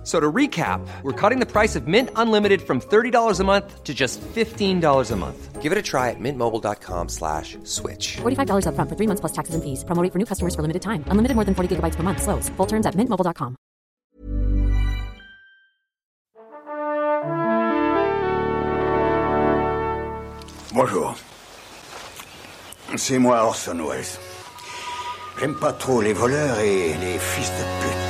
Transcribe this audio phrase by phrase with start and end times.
[0.00, 3.84] F- So to recap, we're cutting the price of Mint Unlimited from $30 a month
[3.84, 5.60] to just $15 a month.
[5.60, 8.16] Give it a try at mintmobile.com slash switch.
[8.22, 9.84] $45 upfront for three months plus taxes and fees.
[9.84, 11.04] Promo rate for new customers for limited time.
[11.08, 12.22] Unlimited more than 40 gigabytes per month.
[12.22, 12.48] Slows.
[12.56, 13.56] Full terms at mintmobile.com.
[20.72, 21.16] Bonjour.
[22.96, 24.04] C'est moi Orson Welles.
[25.38, 28.09] J'aime pas trop les voleurs et les fils de pute.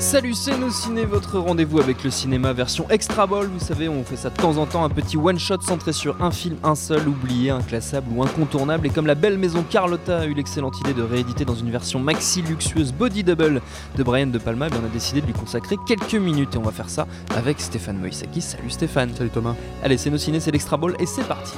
[0.00, 3.48] Salut, c'est nos ciné, votre rendez-vous avec le cinéma version extra ball.
[3.48, 6.22] Vous savez, on fait ça de temps en temps, un petit one shot centré sur
[6.22, 8.86] un film, un seul, oublié, inclassable ou incontournable.
[8.86, 12.00] Et comme la belle maison Carlotta a eu l'excellente idée de rééditer dans une version
[12.00, 13.60] maxi luxueuse Body Double
[13.98, 16.62] de Brian De Palma, eh on a décidé de lui consacrer quelques minutes et on
[16.62, 18.40] va faire ça avec Stéphane Moïsaki.
[18.40, 19.10] Salut Stéphane.
[19.14, 19.54] Salut Thomas.
[19.84, 21.52] Allez, c'est nos ciné, c'est l'extra ball et c'est parti.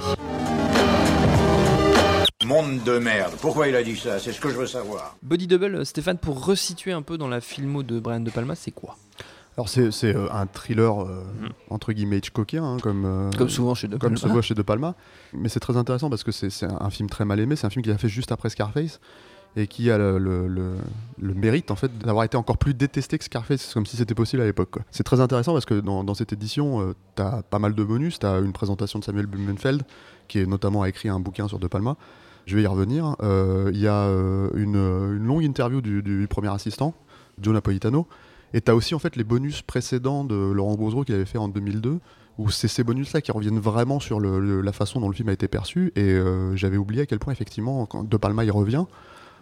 [2.53, 3.33] Monde de merde.
[3.41, 4.19] Pourquoi il a dit ça?
[4.19, 5.17] C'est ce que je veux savoir.
[5.23, 8.71] Body Double, Stéphane, pour resituer un peu dans la filmo de Brian De Palma, c'est
[8.73, 8.97] quoi?
[9.57, 11.25] Alors c'est c'est, euh, un thriller euh,
[11.71, 14.17] entre guillemets Hitchcockien, hein, comme, euh, Comme souvent chez De comme Palma.
[14.21, 14.95] se voit chez De Palma.
[15.33, 17.57] Mais c'est très intéressant parce que c'est c'est un, un film très mal aimé.
[17.57, 19.01] C'est un film qu'il a fait juste après Scarface
[19.57, 20.77] et qui a le, le- le-
[21.21, 24.15] le mérite en fait d'avoir été encore plus détesté que Scarface, C'est comme si c'était
[24.15, 24.71] possible à l'époque.
[24.73, 24.83] quoi.
[24.91, 28.19] C'est très intéressant parce que dans, dans cette édition, euh, t'as pas mal de bonus.
[28.19, 29.83] T'as une présentation de Samuel Blumenfeld
[30.29, 31.97] qui est notamment a écrit un bouquin sur De Palma.
[32.47, 33.17] Je vais y revenir.
[33.23, 36.95] Euh, Il y a euh, une, une longue interview du, premier assistant,
[37.41, 38.07] Joe Napolitano.
[38.55, 41.39] Et tu as aussi en fait les bonus précédents de Laurent Boudreau qu'il avait fait
[41.39, 42.01] en 2002,
[42.39, 45.49] où c'est ces bonus-là qui reviennent vraiment sur la façon dont le film a été
[45.49, 45.93] perçu.
[45.97, 48.85] Et euh, j'avais oublié à quel point effectivement, quand De Palma y revient,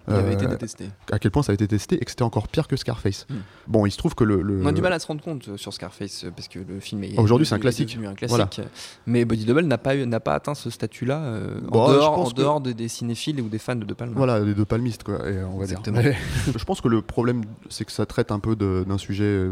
[0.08, 0.88] Il avait euh, été détesté.
[1.12, 3.26] à quel point ça a été testé et que c'était encore pire que Scarface.
[3.28, 3.34] Hmm.
[3.68, 4.42] Bon, il se trouve que le...
[4.42, 6.58] le- On a du mal à se rendre compte euh, sur Scarface euh, parce que
[6.58, 7.96] le film est Aujourd'hui, c'est un classique.
[8.04, 8.60] un classique.
[9.06, 12.18] Mais Body Double n'a pas n'a pas atteint ce statut-là euh, Bon, en je dehors,
[12.18, 14.14] en dehors de- des cinéphiles ou des fans de De Palma.
[14.16, 16.00] Voilà, les deux palmistes, quoi, et, on va Exactement.
[16.00, 16.16] dire.
[16.56, 19.46] Je pense que le problème, c'est que ça traite un peu de- d'un sujet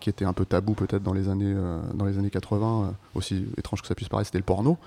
[0.00, 2.90] qui était un peu tabou peut-être dans les années euh, dans les années 80, euh,
[3.14, 4.78] aussi étrange que ça puisse paraître, c'était le porno.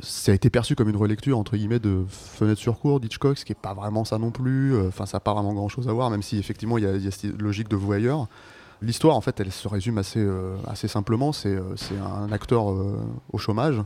[0.00, 3.44] Ça a été perçu comme une relecture entre guillemets de Fenêtre sur cour d'Hitchcock, ce
[3.44, 4.74] qui est pas vraiment ça non plus.
[4.74, 7.10] Euh, Enfin, ça n'a pas vraiment grand-chose à voir, même si effectivement il y, a-
[7.10, 8.28] cette logique de voyeur.
[8.80, 11.32] L'histoire, en fait, elle se résume assez, euh, assez simplement.
[11.32, 11.74] C'est euh,
[12.16, 12.96] un acteur euh,
[13.32, 13.82] au chômage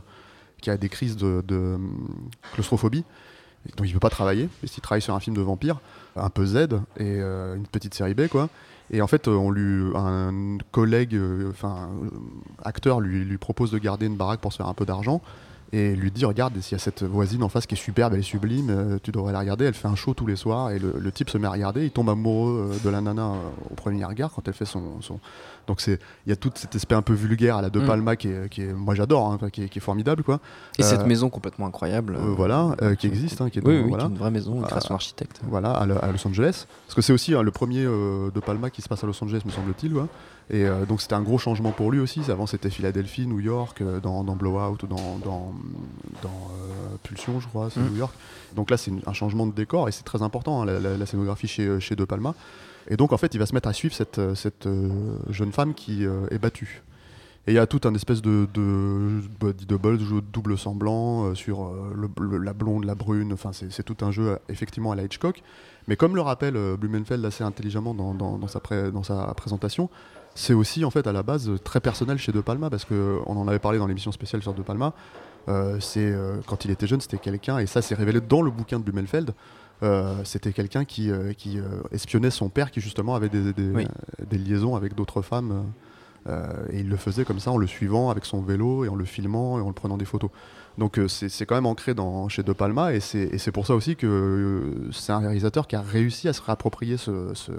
[0.61, 2.07] qui a des crises de, de, hum,
[2.53, 3.03] claustrophobie,
[3.75, 4.49] donc il ne peut pas travailler.
[4.63, 5.79] Et s'il travaille sur un film de vampire,
[6.15, 6.67] un peu Z,
[6.99, 8.49] et une petite série B, quoi.
[8.91, 11.19] Et en fait, on lui, un collègue,
[11.49, 11.89] enfin,
[12.63, 15.21] acteur, lui propose de garder une baraque pour se faire un peu d'argent.
[15.75, 18.19] Et lui dit Regarde, s'il y a cette voisine en face qui est superbe, elle
[18.19, 19.65] est sublime, euh, tu devrais la regarder.
[19.65, 20.69] Elle fait un show tous les soirs.
[20.69, 21.83] Et le, le type se met à regarder.
[21.85, 23.35] Il tombe amoureux euh, de la nana euh,
[23.71, 25.01] au premier regard quand elle fait son.
[25.01, 25.19] son...
[25.65, 27.87] Donc c'est- il y a tout cet aspect un peu vulgaire à la De Mm.
[27.87, 30.21] Palma qui est, qui est- moi j'adore, hein, qui, est, qui est formidable.
[30.21, 30.39] Quoi.
[30.77, 32.17] Et cette maison complètement incroyable.
[32.21, 34.03] Voilà, qui existe, hein, qui est Oui, dans- oui, voilà.
[34.03, 35.41] qui est une vraie maison, une création architecte.
[35.49, 36.65] Voilà, à, Los Angeles.
[36.85, 39.41] Parce que c'est aussi hein, le premier de Palma qui se passe à Los Angeles,
[39.45, 39.93] me semble-t-il.
[39.95, 40.05] ouais.
[40.49, 42.19] Et donc c'était un gros changement pour lui aussi.
[42.29, 45.53] Avant c'était Philadelphie, New York, dans, dans Blowout ou dans, dans,
[46.21, 47.89] dans, euh, Pulsion, je crois, c'est Mm.
[47.89, 48.13] New York.
[48.55, 51.05] Donc là c'est un changement de décor et c'est très important, hein, la, la- la
[51.05, 52.35] scénographie chez, chez De Palma.
[52.89, 54.89] Et donc en fait il va se mettre à suivre cette, euh, cette euh,
[55.29, 56.83] jeune femme qui euh, est battue.
[57.45, 61.35] Et il y a tout un espèce de, de body double, de double semblant euh,
[61.35, 63.33] sur euh, le- le- la blonde, la brune.
[63.33, 65.43] Enfin, c'est tout un jeu euh, effectivement à la Hitchcock.
[65.89, 69.25] Mais comme le rappelle euh, Blumenfeld assez intelligemment dans, dans- dans sa, pré- dans sa
[69.35, 69.89] présentation,
[70.35, 73.19] c'est aussi en fait à la base euh, très personnel chez De Palma parce que
[73.25, 74.93] on en avait parlé dans l'émission spéciale sur De Palma.
[75.49, 78.49] Euh, c'est euh, quand il était jeune, c'était quelqu'un et ça s'est révélé dans le
[78.51, 79.33] bouquin de Blumenfeld.
[79.83, 83.69] euh, c'était quelqu'un qui, euh, qui euh, espionnait son père qui justement avait des, des-
[83.69, 83.87] Oui.
[84.29, 85.65] des liaisons avec d'autres femmes.
[86.71, 89.03] et il le faisait comme ça en le suivant avec son vélo et en le
[89.03, 90.29] filmant et en le prenant des photos.
[90.77, 94.71] Donc c'est quand même ancré dans, chez De Palma et c'est pour ça aussi que
[94.93, 97.51] c'est un réalisateur qui a réussi à se réapproprier ce, ce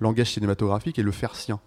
[0.00, 1.60] langage cinématographique et le faire sien.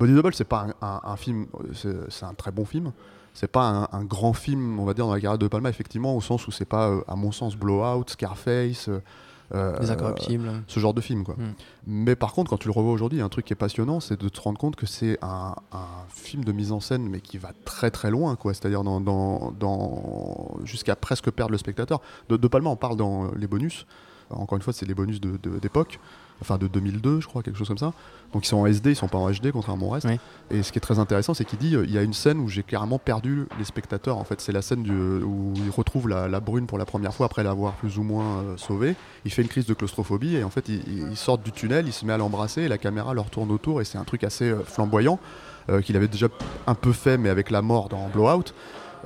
[0.00, 2.90] Body Double, c'est pas un, un- un film, c'est un très bon film.
[3.38, 6.16] C'est pas un, un grand film, on va dire, dans la carrière de Palma, effectivement,
[6.16, 9.00] au sens où c'est pas, euh, à mon sens, Blowout, Scarface, euh,
[9.54, 10.50] euh, Les Incorruptibles.
[10.66, 11.34] ce genre de film, quoi.
[11.36, 11.52] Mm.
[11.86, 14.28] Mais par contre, quand tu le revois aujourd'hui, un truc qui est passionnant, c'est de
[14.30, 17.50] te rendre compte que c'est un, un film de mise en scène, mais qui va
[17.66, 18.54] très très loin, quoi.
[18.54, 22.00] C'est-à-dire dans, dans, dans- jusqu'à presque perdre le spectateur.
[22.30, 23.86] De, de Palma, on parle dans les bonus.
[24.30, 26.00] Encore une fois, c'est les bonus de- de- d'époque.
[26.42, 27.92] Enfin de 2002, je crois, quelque chose comme ça.
[28.32, 30.06] Donc ils sont en SD, ils sont pas en HD, contrairement au reste.
[30.08, 30.18] Oui.
[30.50, 32.38] Et ce qui est très intéressant, c'est qu'il dit euh, il y a une scène
[32.40, 34.18] où j'ai carrément perdu les spectateurs.
[34.18, 37.14] En fait, c'est la scène du- où il retrouve la, la brune pour la première
[37.14, 38.94] fois après l'avoir plus ou moins euh, sauvée.
[39.24, 41.86] Il fait une crise de claustrophobie et en fait, ils il, il sortent du tunnel,
[41.86, 44.24] il se met à l'embrasser et la caméra leur tourne autour et c'est un truc
[44.24, 45.18] assez euh, flamboyant
[45.70, 46.28] euh, qu'il avait déjà
[46.66, 48.52] un peu fait, mais avec la mort dans Blowout.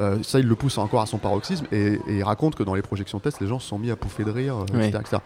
[0.01, 2.75] Euh, ça, il le pousse encore à son paroxysme et, et il raconte que dans
[2.75, 4.87] les projections test, les gens se sont mis à pouffer de rire, euh, Oui.
[4.87, 5.19] etc..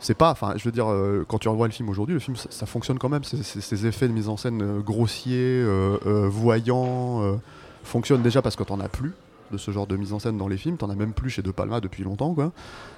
[0.00, 2.36] C'est pas, enfin, je veux dire, euh, quand tu revois le film aujourd'hui, le film
[2.36, 3.24] ça, ça fonctionne quand même.
[3.24, 7.38] Ces effets de mise en scène grossiers, euh, voyants,
[7.84, 9.12] fonctionnent déjà parce que t'en as plus
[9.50, 10.78] de ce genre de mise en scène dans les films.
[10.78, 12.52] T'en as même plus chez De Palma depuis longtemps, quoi.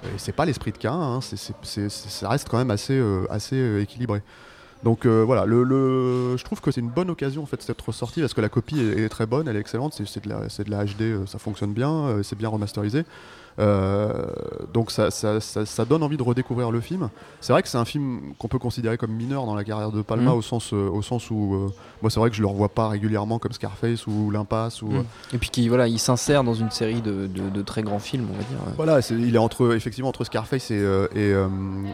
[0.05, 0.93] Et c'est pas l'esprit de Cain.
[0.93, 4.21] hein, ça reste quand même assez, assez équilibré.
[4.85, 8.35] Donc euh, voilà, je trouve que c'est une bonne occasion en fait d'être ressorti parce
[8.35, 11.39] que la copie est, très bonne, elle est excellente, c'est de, la- HD, euh, ça
[11.39, 13.03] fonctionne bien, euh, c'est bien remasterisé.
[14.75, 17.09] Donc ça, ça, ça- ça donne envie de redécouvrir le film.
[17.39, 20.01] C'est vrai que c'est un film qu'on peut considérer comme mineur dans la carrière de
[20.01, 20.37] Palma Mhm.
[20.37, 21.69] au, sens, euh, au sens où euh,
[22.01, 25.05] moi c'est vrai que je le revois pas régulièrement comme Scarface ou L'Impasse ou Mm.
[25.33, 28.27] Et puis qui voilà, il s'insère dans une série de, de- de très grands films,
[28.29, 28.57] on va dire.
[28.75, 31.47] Voilà, il est entre effectivement entre Scarface et, euh, et, euh,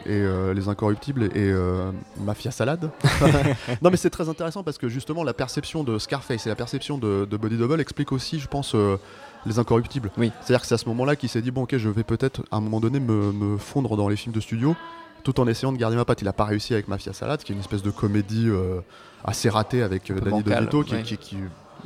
[0.08, 2.90] et, euh, les Incorruptibles et euh, Mafia Salade.
[3.84, 6.98] non, mais c'est très intéressant parce que justement la perception de Scarface et la perception
[6.98, 8.98] de, de Body Double explique aussi, je pense, euh,
[9.48, 10.12] les Incorruptibles.
[10.20, 10.32] Oui.
[10.42, 12.58] C'est-à-dire que c'est à ce moment-là qu'il s'est dit bon, ok, je vais peut-être à
[12.58, 14.76] un moment donné me, me fondre dans les films de studio.
[15.24, 17.52] Tout en essayant de garder ma patte, il a pas réussi avec Mafia Salade, qui
[17.52, 18.80] est une espèce de comédie euh,
[19.24, 21.04] assez ratée avec euh, Danny DeVito, qui, ouais.
[21.04, 21.38] qui, qui-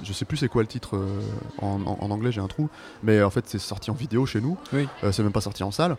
[0.04, 1.20] je sais plus c'est quoi le titre euh,
[1.62, 2.70] en, en- en anglais, j'ai un trou,
[3.02, 4.58] mais en fait c'est sorti en vidéo chez nous.
[4.74, 4.88] Oui.
[5.06, 5.96] Euh, c'est même pas sorti en salle.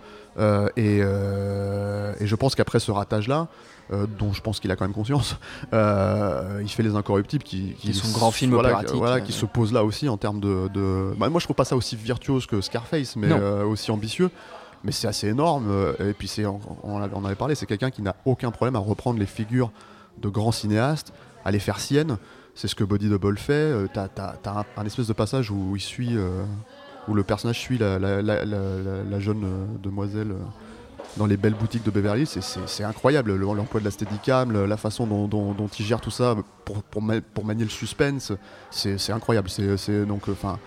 [0.77, 3.49] Et, et je pense qu'après ce ratage-là,
[4.19, 5.37] dont je pense qu'il a quand même conscience,
[5.73, 9.73] il fait Les Incorruptibles qui, Qui sont grands films voilà, qui- voilà, qui se posent
[9.73, 10.69] là aussi en termes de.
[10.73, 14.31] de- Bah, moi je trouve pas ça aussi virtuose que Scarface, mais aussi ambitieux.
[14.85, 15.67] Mais c'est assez énorme.
[15.71, 18.81] euh, Et puis c'est, on, on avait- parlé, c'est quelqu'un qui n'a aucun problème à
[18.81, 19.71] reprendre les figures
[20.19, 21.13] de grands cinéastes,
[21.45, 22.19] à les faire siennes.
[22.55, 23.53] C'est ce que Body Double fait.
[23.53, 24.09] Euh, T'as,
[24.77, 26.43] un, espèce de passage où il suit, euh,
[27.09, 27.99] où le personnage suit la,
[29.21, 29.45] jeune
[29.83, 30.35] demoiselle
[31.19, 32.27] dans les belles boutiques de Beverly.
[32.27, 36.35] C'est, incroyable le- l'emploi de la Steadicam, la façon dont, il gère tout ça
[36.65, 38.33] pour, pour, ma- pour manier le suspense.
[38.71, 39.51] C'est, c'est incroyable.
[39.51, 40.59] C'est donc, enfin.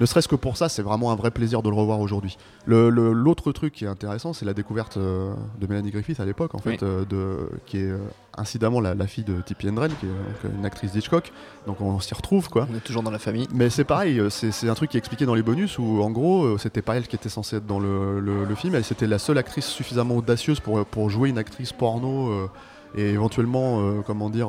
[0.00, 2.36] Ne serait-ce que pour ça, c'est vraiment un vrai plaisir de le revoir aujourd'hui.
[2.66, 6.58] L'autre truc qui est intéressant, c'est la découverte euh, de Melanie Griffith à l'époque, en
[6.58, 6.78] fait, Oui.
[6.82, 7.98] euh, de, qui est euh,
[8.36, 11.32] incidemment la, la fille de Tippi Hedren, qui est une actrice d'Hitchcock.
[11.66, 12.68] Donc on s'y retrouve, quoi.
[12.72, 13.48] On est toujours dans la famille.
[13.52, 16.10] Mais c'est pareil, euh, c'est un truc qui est expliqué dans les bonus où en
[16.10, 19.06] gros c'était pas elle qui était censée être dans le, le- le film, elle c'était
[19.06, 22.48] la seule actrice suffisamment audacieuse pour, pour jouer une actrice porno
[22.96, 24.48] et éventuellement comment dire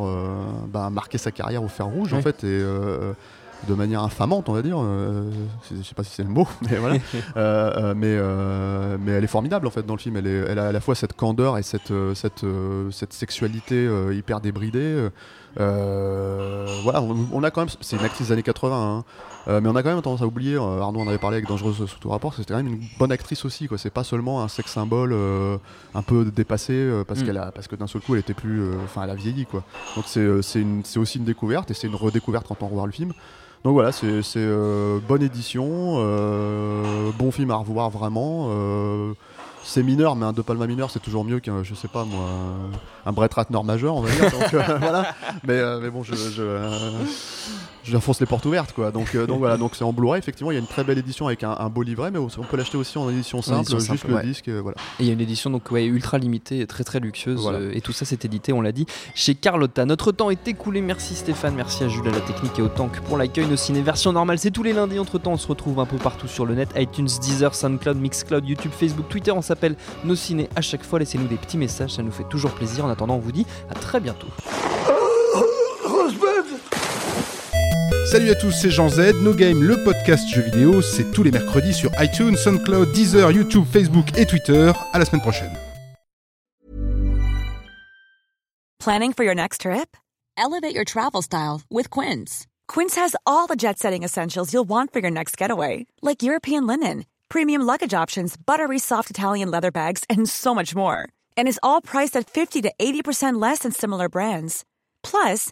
[0.72, 2.64] bah, marquer sa carrière au fer rouge en fait et
[3.68, 5.30] de manière infamante on va dire, euh,
[5.70, 6.96] je sais pas si c'est le mot, mais voilà.
[7.38, 10.46] Euh, euh, mais, euh, mais elle est formidable en fait dans le film, elle, est,
[10.50, 14.40] elle a à la fois cette candeur et cette, euh, cette, euh, cette sexualité hyper
[14.42, 15.10] débridée.
[15.58, 19.04] voilà, on, on a quand même, c'est une actrice des années 80, hein,
[19.48, 21.86] euh, mais on a quand même tendance à oublier, Arnaud en avait parlé avec Dangereuse
[21.86, 23.78] sous tout rapport, c'était quand même une bonne actrice aussi, quoi.
[23.78, 25.58] C'est pas seulement un sexe symbole euh,
[25.94, 27.26] un peu dépassé euh, parce Mm.
[27.26, 29.64] qu'elle a, parce que d'un seul coup elle était plus, enfin elle a vieilli, quoi.
[29.96, 32.86] Donc c'est, c'est, une- c'est aussi une découverte et c'est une redécouverte quand on revoit
[32.86, 33.12] le film.
[33.64, 34.08] Donc voilà, c'est,
[34.38, 35.68] euh, bonne édition,
[35.98, 38.48] euh, bon film à revoir vraiment.
[38.52, 39.14] euh,
[39.62, 42.30] c'est mineur, mais un De Palma mineur, c'est toujours mieux qu'un, je sais pas moi,
[43.06, 44.32] un Brett Ratner majeur, on va dire.
[44.80, 45.14] Voilà.
[45.46, 46.14] Mais, mais bon, je,
[47.90, 48.92] euh, je enfonce les portes ouvertes, quoi.
[48.92, 50.20] Donc, euh, donc voilà, donc c'est en Blu-ray.
[50.20, 52.28] Effectivement, il y a une très belle édition avec un, un beau livret, mais on
[52.28, 54.48] peut l'acheter aussi en édition simple, édition juste le disque.
[54.48, 54.78] euh, voilà.
[55.00, 57.42] Et il y a une édition donc ouais, ultra limitée, et très très luxueuse.
[57.42, 57.60] Voilà.
[57.60, 59.86] euh, et tout ça c'est édité, on l'a dit, chez Carlotta.
[59.86, 60.82] Notre temps est écoulé.
[60.82, 63.48] Merci Stéphane, merci à Jules à la technique et au tank pour l'accueil.
[63.48, 65.00] Nos ciné version normale, c'est tous les lundis.
[65.00, 68.48] Entre temps, on se retrouve un peu partout sur le net iTunes, Deezer, Soundcloud, Mixcloud,
[68.48, 69.32] YouTube, Facebook, Twitter.
[69.32, 71.00] On s'appelle Nos ciné à chaque fois.
[71.00, 72.86] Laissez-nous des petits messages, ça nous fait toujours plaisir.
[72.86, 74.28] En attendant, on vous dit à très bientôt.
[78.12, 79.22] Salut à tous, c'est Jean Z.
[79.22, 83.66] No Game, le podcast jeux vidéo, c'est tous les mercredis sur iTunes, SoundCloud, Deezer, YouTube,
[83.72, 84.72] Facebook et Twitter.
[84.94, 85.52] À la semaine prochaine.
[88.80, 89.96] Planning for your next trip?
[90.36, 92.48] Elevate your travel style with Quince.
[92.68, 96.66] Quince has all the jet setting essentials you'll want for your next getaway, like European
[96.66, 101.08] linen, premium luggage options, buttery soft Italian leather bags, and so much more.
[101.38, 104.66] And is all priced at 50 to 80% less than similar brands.
[105.04, 105.52] Plus,